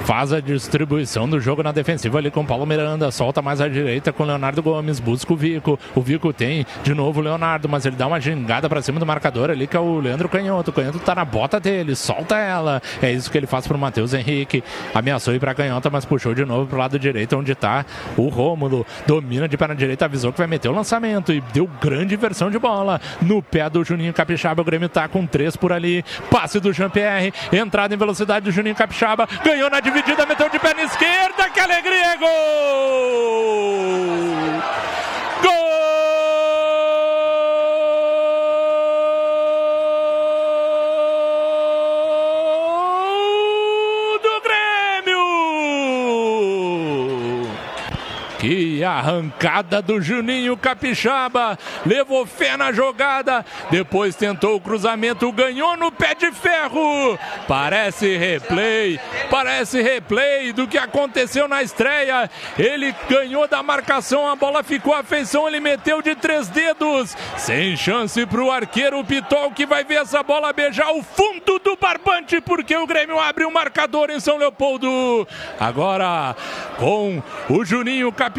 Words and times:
faz 0.00 0.32
a 0.32 0.40
distribuição 0.40 1.28
do 1.28 1.40
jogo 1.40 1.62
na 1.62 1.72
defensiva 1.72 2.18
ali 2.18 2.30
com 2.30 2.44
Paulo 2.44 2.66
Miranda, 2.66 3.10
solta 3.10 3.40
mais 3.40 3.60
à 3.60 3.68
direita 3.68 4.12
com 4.12 4.24
Leonardo 4.24 4.62
Gomes, 4.62 5.00
busca 5.00 5.32
o 5.32 5.36
Vico. 5.36 5.78
O 5.94 6.00
Vico 6.00 6.32
tem 6.32 6.66
de 6.82 6.94
novo 6.94 7.20
o 7.20 7.22
Leonardo, 7.22 7.68
mas 7.68 7.86
ele 7.86 7.96
dá 7.96 8.06
uma 8.06 8.20
gingada 8.20 8.68
para 8.68 8.82
cima 8.82 8.98
do 9.00 9.06
marcador 9.06 9.50
ali 9.50 9.66
que 9.66 9.76
é 9.76 9.80
o 9.80 9.98
Leandro 9.98 10.28
Canhoto. 10.28 10.70
O 10.70 10.74
Canhoto 10.74 10.98
tá 10.98 11.14
na 11.14 11.24
bota 11.24 11.58
dele, 11.58 11.94
solta 11.94 12.36
ela. 12.36 12.82
É 13.00 13.10
isso 13.10 13.30
que 13.30 13.38
ele 13.38 13.46
faz 13.46 13.66
pro 13.66 13.78
Matheus 13.78 14.12
Henrique. 14.12 14.62
Ameaçou 14.94 15.34
ir 15.34 15.40
pra 15.40 15.54
Canhota, 15.54 15.88
mas 15.90 16.04
puxou 16.04 16.34
de 16.34 16.44
novo 16.44 16.66
pro 16.66 16.78
lado 16.78 16.98
direito, 16.98 17.36
onde 17.36 17.54
tá 17.54 17.84
o 18.16 18.28
Rômulo. 18.28 18.86
Domina 19.06 19.48
de 19.48 19.56
perna 19.56 19.74
direita, 19.74 20.04
avisou 20.04 20.32
que 20.32 20.38
vai 20.38 20.46
meter 20.46 20.68
o 20.68 20.72
lançamento 20.72 21.32
e 21.32 21.40
deu 21.52 21.68
grande 21.80 22.16
versão 22.16 22.50
de 22.50 22.58
bola 22.58 23.00
no 23.22 23.42
pé 23.42 23.68
do 23.70 23.84
Juninho 23.84 24.12
Capixaba. 24.12 24.62
O 24.62 24.64
Grêmio 24.64 24.88
tá 24.88 25.08
com 25.08 25.26
três 25.26 25.56
por 25.56 25.72
ali. 25.72 26.04
Passe 26.30 26.60
do 26.60 26.72
Jean-Pierre, 26.72 27.32
entrada 27.52 27.94
em 27.94 27.98
velocidade 27.98 28.44
do 28.44 28.50
Juninho 28.50 28.74
Capixaba. 28.74 29.28
Ganhou 29.44 29.70
na 29.70 29.80
dividida, 29.84 30.26
meteu 30.26 30.48
de 30.48 30.58
perna 30.58 30.82
esquerda. 30.82 31.50
Que 31.50 31.60
alegria! 31.60 32.16
Gol! 32.16 32.24
Gol 32.26 32.93
Que 48.44 48.84
arrancada 48.84 49.80
do 49.80 50.02
Juninho 50.02 50.54
Capixaba. 50.54 51.58
Levou 51.86 52.26
fé 52.26 52.58
na 52.58 52.72
jogada. 52.72 53.42
Depois 53.70 54.14
tentou 54.14 54.56
o 54.56 54.60
cruzamento. 54.60 55.32
Ganhou 55.32 55.78
no 55.78 55.90
pé 55.90 56.14
de 56.14 56.30
ferro. 56.30 57.18
Parece 57.48 58.18
replay. 58.18 59.00
Parece 59.30 59.80
replay 59.80 60.52
do 60.52 60.68
que 60.68 60.76
aconteceu 60.76 61.48
na 61.48 61.62
estreia. 61.62 62.30
Ele 62.58 62.94
ganhou 63.08 63.48
da 63.48 63.62
marcação. 63.62 64.28
A 64.28 64.36
bola 64.36 64.62
ficou 64.62 64.92
à 64.92 65.02
feição. 65.02 65.48
Ele 65.48 65.58
meteu 65.58 66.02
de 66.02 66.14
três 66.14 66.46
dedos. 66.48 67.16
Sem 67.38 67.74
chance 67.78 68.26
para 68.26 68.44
o 68.44 68.52
arqueiro 68.52 69.02
Pitol 69.04 69.52
que 69.52 69.64
vai 69.64 69.84
ver 69.84 70.02
essa 70.02 70.22
bola 70.22 70.52
beijar 70.52 70.92
o 70.92 71.02
fundo 71.02 71.58
do 71.60 71.78
barbante. 71.80 72.42
Porque 72.42 72.76
o 72.76 72.86
Grêmio 72.86 73.18
abre 73.18 73.46
o 73.46 73.50
marcador 73.50 74.10
em 74.10 74.20
São 74.20 74.36
Leopoldo. 74.36 75.26
Agora 75.58 76.36
com 76.76 77.22
o 77.48 77.64
Juninho 77.64 78.12
Capixaba. 78.12 78.33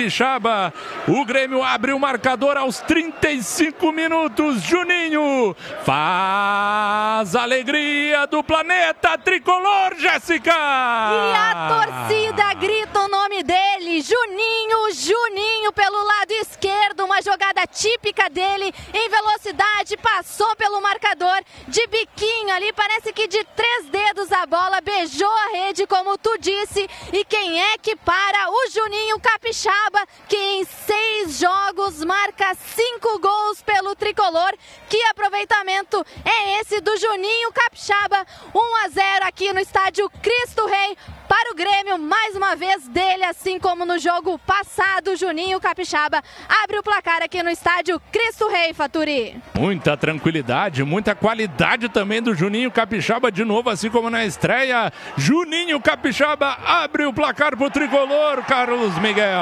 O 1.08 1.24
Grêmio 1.26 1.64
abre 1.64 1.94
o 1.94 2.00
marcador 2.00 2.58
aos 2.58 2.80
35 2.82 3.92
minutos. 3.92 4.62
Juninho 4.62 5.56
faz 5.84 7.36
a 7.36 7.44
alegria 7.44 8.28
do 8.28 8.44
planeta 8.44 9.18
tricolor, 9.18 9.96
Jéssica! 9.98 10.52
E 10.52 11.34
a 11.34 11.68
torcida 11.70 12.54
grita 12.56 13.00
o 13.02 13.08
nome 13.08 13.44
dele, 13.44 14.02
Juninho, 14.02 14.92
Juninho 14.94 15.72
pelo 15.72 16.04
lado 16.04 16.32
esquerdo, 16.32 17.06
uma 17.06 17.22
jogada 17.22 17.66
típica 17.68 18.30
dele, 18.30 18.74
em 18.94 19.10
velocidade, 19.10 19.98
passou 19.98 20.56
pelo 20.56 20.82
marcador, 20.82 21.42
de 21.68 21.86
biquinho 21.88 22.54
ali, 22.54 22.72
parece 22.74 23.14
que 23.14 23.28
de 23.28 23.44
três 23.56 23.86
dedos 23.90 24.32
a 24.32 24.46
bola, 24.46 24.82
beijou 24.82 25.32
a 25.32 25.58
rede, 25.58 25.88
como 25.88 26.18
tu 26.18 26.38
disse, 26.40 26.90
e 27.14 27.26
quem 27.26 27.62
é 27.62 27.78
que 27.78 27.96
para? 27.96 28.50
O 28.50 28.55
Juninho 28.86 29.20
Capixaba, 29.20 30.06
que 30.28 30.38
em 30.38 30.64
seis 30.64 31.40
jogos 31.40 32.04
marca 32.04 32.54
cinco 32.54 33.18
gols 33.18 33.60
pelo 33.64 33.96
tricolor. 33.96 34.54
Que 34.88 35.02
aproveitamento 35.06 36.06
é 36.24 36.62
esse 36.62 36.80
do 36.82 36.96
Juninho 36.96 37.52
Capixaba? 37.52 38.24
1 38.54 38.86
a 38.86 38.90
0 38.90 39.26
aqui 39.26 39.52
no 39.52 39.60
estádio 39.60 40.08
Cristo 40.22 40.68
Rei 40.68 40.96
para 41.28 41.52
o 41.52 41.56
Grêmio, 41.56 41.98
mais 41.98 42.36
uma 42.36 42.56
vez 42.56 42.88
dele, 42.88 43.24
assim 43.24 43.60
como 43.60 43.86
no 43.86 43.98
jogo 43.98 44.38
passado, 44.40 45.16
Juninho 45.16 45.60
Capixaba 45.60 46.24
abre 46.64 46.78
o 46.78 46.84
placar 46.84 47.24
aqui 47.24 47.42
no 47.42 47.50
estádio 47.50 48.00
Cristo 48.12 48.48
Rei, 48.48 48.74
Faturi. 48.74 49.42
Muita 49.56 49.98
tranquilidade, 49.98 50.84
muita 50.84 51.16
qualidade 51.16 51.90
também 51.90 52.22
do 52.22 52.36
Juninho 52.36 52.72
Capixaba, 52.72 53.32
de 53.32 53.44
novo, 53.44 53.70
assim 53.70 53.90
como 53.90 54.10
na 54.10 54.24
estreia. 54.24 54.94
Juninho 55.18 55.80
Capixaba 55.82 56.58
abre 56.64 57.06
o 57.06 57.14
placar 57.14 57.58
pro 57.58 57.72
tricolor, 57.72 58.44
Carlos 58.46 58.75
Miguel. 59.02 59.42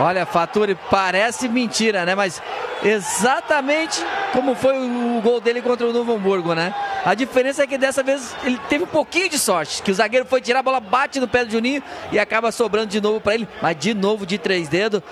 Olha, 0.00 0.26
Faturi, 0.26 0.76
parece 0.90 1.48
mentira, 1.48 2.04
né? 2.04 2.14
Mas 2.14 2.42
exatamente 2.82 4.04
como 4.32 4.54
foi 4.54 4.74
o 4.76 5.20
gol 5.22 5.40
dele 5.40 5.62
contra 5.62 5.86
o 5.86 5.92
Novo 5.92 6.14
Hamburgo, 6.14 6.54
né? 6.54 6.74
A 7.04 7.14
diferença 7.14 7.62
é 7.62 7.66
que 7.66 7.78
dessa 7.78 8.02
vez 8.02 8.34
ele 8.44 8.58
teve 8.68 8.84
um 8.84 8.88
pouquinho 8.88 9.28
de 9.28 9.38
sorte, 9.38 9.82
que 9.82 9.90
o 9.90 9.94
zagueiro 9.94 10.26
foi 10.26 10.40
tirar 10.40 10.60
a 10.60 10.62
bola, 10.62 10.80
bate 10.80 11.20
no 11.20 11.28
pé 11.28 11.44
do 11.44 11.50
Juninho 11.50 11.82
e 12.10 12.18
acaba 12.18 12.52
sobrando 12.52 12.86
de 12.86 13.00
novo 13.00 13.20
para 13.20 13.34
ele, 13.34 13.48
mas 13.60 13.76
de 13.76 13.94
novo 13.94 14.26
de 14.26 14.38
três 14.38 14.68
dedos. 14.68 15.02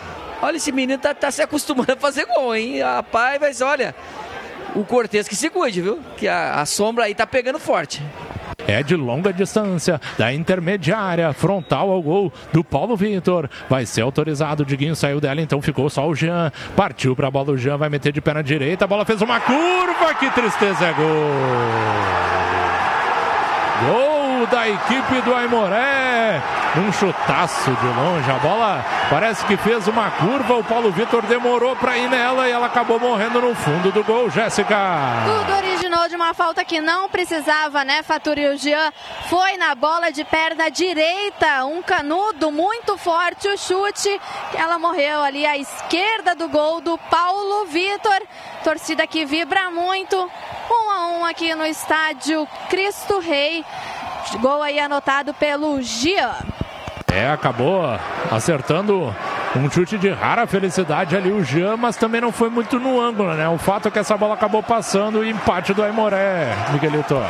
Olha, 0.42 0.56
esse 0.56 0.72
menino 0.72 1.00
tá, 1.00 1.14
tá 1.14 1.30
se 1.30 1.42
acostumando 1.42 1.92
a 1.92 1.97
fazer 1.97 2.26
gol, 2.26 2.54
hein? 2.54 2.80
Rapaz, 2.80 3.38
mas 3.41 3.60
olha, 3.60 3.94
o 4.74 4.84
Cortez 4.84 5.28
que 5.28 5.36
se 5.36 5.50
cuide, 5.50 5.80
viu? 5.80 6.00
Que 6.16 6.26
a, 6.28 6.60
a 6.60 6.66
sombra 6.66 7.04
aí 7.04 7.14
tá 7.14 7.26
pegando 7.26 7.58
forte. 7.58 8.02
É 8.70 8.84
de 8.84 8.94
longa 8.94 9.32
distância, 9.32 10.00
da 10.16 10.32
intermediária, 10.32 11.32
frontal 11.32 11.91
ao 11.91 12.00
gol 12.00 12.32
do 12.53 12.62
Paulo 12.62 12.97
Vitor. 12.97 13.50
Vai 13.69 13.84
ser 13.84 14.03
autorizado. 14.03 14.62
O 14.62 14.66
Diguinho 14.66 14.94
saiu 14.94 15.20
dela, 15.20 15.41
então 15.41 15.60
ficou 15.60 15.91
só 15.91 16.08
o 16.08 16.14
Jean. 16.14 16.53
Partiu 16.76 17.16
pra 17.16 17.32
bola 17.32 17.50
o 17.50 17.59
Jean, 17.59 17.76
vai 17.76 17.88
meter 17.88 18.12
de 18.12 18.20
perna 18.20 18.44
direita. 18.44 18.84
A 18.84 18.88
bola 18.88 19.04
fez 19.04 19.20
uma 19.20 19.41
curva. 19.41 20.14
Que 20.20 20.30
tristeza, 20.30 20.86
é 20.86 20.92
gol! 20.92 22.29
Equipe 24.70 25.20
do 25.22 25.34
Aimoré. 25.34 26.41
Um 26.76 26.92
chutaço 26.92 27.70
de 27.72 27.86
longe. 27.86 28.31
A 28.31 28.38
bola 28.38 28.84
parece 29.10 29.44
que 29.44 29.56
fez 29.56 29.88
uma 29.88 30.10
curva. 30.12 30.54
O 30.54 30.64
Paulo 30.64 30.92
Vitor 30.92 31.22
demorou 31.22 31.75
para 31.75 31.98
ir 31.98 32.08
nela 32.08 32.48
e 32.48 32.53
ela 32.53 32.66
acabou 32.66 33.00
morrendo 33.00 33.41
no 33.41 33.54
fundo 33.54 33.91
do 33.91 34.04
gol, 34.04 34.30
Jéssica. 34.30 34.76
Tudo 35.25 35.56
originou 35.56 36.09
de 36.09 36.14
uma 36.14 36.32
falta 36.32 36.64
que 36.64 36.80
não 36.80 37.09
precisava, 37.09 37.84
né, 37.84 38.03
Faturi? 38.04 38.47
O 38.47 38.56
Jean 38.56 38.92
foi 39.28 39.56
na 39.56 39.75
bola 39.75 40.12
de 40.12 40.25
perna 40.25 40.70
direita. 40.70 41.64
Um 41.64 41.82
canudo 41.82 42.53
muito 42.53 42.97
forte. 42.97 43.48
O 43.48 43.59
chute. 43.59 44.20
Ela 44.54 44.78
morreu 44.78 45.22
ali 45.22 45.44
à 45.44 45.59
esquerda 45.59 46.36
do 46.36 46.48
gol 46.48 46.80
do 46.80 46.97
Paulo 46.97 47.66
Vitor. 47.66 48.22
Torcida 48.62 49.06
que 49.06 49.25
vibra 49.25 49.70
muito. 49.70 50.16
Um 50.70 50.91
a 50.91 51.09
um 51.19 51.25
aqui 51.25 51.53
no 51.54 51.66
estádio 51.66 52.47
Cristo 52.69 53.19
Rei. 53.19 53.64
Gol 54.41 54.62
aí 54.62 54.78
anotado 54.78 55.34
pelo 55.34 55.81
Gia. 55.82 56.36
É, 57.12 57.28
acabou 57.28 57.82
acertando 58.31 59.14
um 59.56 59.69
chute 59.69 59.98
de 59.98 60.10
rara 60.10 60.47
felicidade 60.47 61.16
ali 61.16 61.32
o 61.32 61.42
Jean, 61.42 61.76
mas 61.76 61.97
também 61.97 62.20
não 62.20 62.30
foi 62.30 62.48
muito 62.48 62.78
no 62.78 63.00
ângulo, 63.00 63.34
né? 63.34 63.48
O 63.48 63.59
fato 63.59 63.88
é 63.88 63.91
que 63.91 63.98
essa 63.98 64.16
bola 64.16 64.34
acabou 64.34 64.62
passando 64.62 65.25
e 65.25 65.30
empate 65.30 65.75
do 65.75 65.82
Aimoré, 65.82 66.54
Miguelito. 66.72 67.20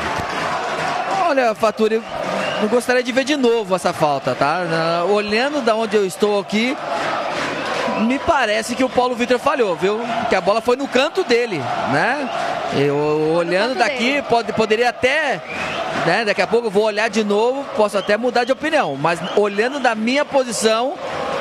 Olha, 1.26 1.54
Faturi, 1.54 2.02
eu 2.60 2.68
gostaria 2.68 3.02
de 3.02 3.10
ver 3.10 3.24
de 3.24 3.36
novo 3.36 3.74
essa 3.74 3.92
falta, 3.92 4.34
tá? 4.34 5.04
Olhando 5.08 5.62
da 5.62 5.74
onde 5.74 5.96
eu 5.96 6.04
estou 6.04 6.38
aqui, 6.38 6.76
me 8.00 8.18
parece 8.18 8.74
que 8.74 8.84
o 8.84 8.88
Paulo 8.88 9.14
Vitor 9.14 9.38
falhou, 9.38 9.74
viu? 9.76 10.00
Que 10.28 10.34
a 10.34 10.40
bola 10.42 10.60
foi 10.60 10.76
no 10.76 10.86
canto 10.86 11.24
dele, 11.24 11.58
né? 11.90 12.28
Eu 12.76 13.32
olhando 13.34 13.74
daqui, 13.76 14.22
pode, 14.28 14.52
poderia 14.52 14.90
até 14.90 15.40
né? 16.06 16.24
Daqui 16.24 16.42
a 16.42 16.46
pouco 16.46 16.68
eu 16.68 16.70
vou 16.70 16.84
olhar 16.84 17.08
de 17.08 17.24
novo, 17.24 17.64
posso 17.76 17.96
até 17.98 18.16
mudar 18.16 18.44
de 18.44 18.52
opinião, 18.52 18.96
mas 18.96 19.20
olhando 19.36 19.78
da 19.80 19.94
minha 19.94 20.24
posição, 20.24 20.94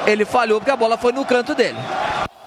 ele 0.06 0.26
falhou 0.26 0.60
porque 0.60 0.72
a 0.72 0.76
bola 0.76 0.98
foi 0.98 1.12
no 1.12 1.26
canto 1.26 1.56
dele. 1.56 1.78